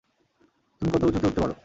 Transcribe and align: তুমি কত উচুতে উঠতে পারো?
তুমি 0.81 0.89
কত 0.93 1.03
উচুতে 1.03 1.27
উঠতে 1.27 1.41
পারো? 1.41 1.55